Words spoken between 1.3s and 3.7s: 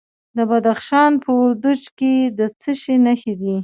وردوج کې د څه شي نښې دي؟